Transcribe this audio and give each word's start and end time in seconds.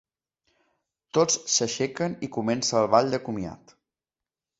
Tots 1.17 1.35
s'aixequen 1.55 2.15
i 2.29 2.31
comença 2.39 2.79
el 2.81 2.87
ball 2.95 3.13
de 3.17 3.21
comiat. 3.29 3.75